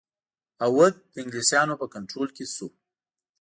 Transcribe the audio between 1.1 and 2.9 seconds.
د انګلیسیانو په کنټرول کې شو.